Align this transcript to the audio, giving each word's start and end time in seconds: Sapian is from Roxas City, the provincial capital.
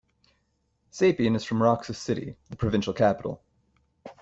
Sapian 0.91 1.35
is 1.35 1.43
from 1.43 1.61
Roxas 1.61 1.99
City, 1.99 2.35
the 2.49 2.55
provincial 2.55 2.91
capital. 2.91 3.43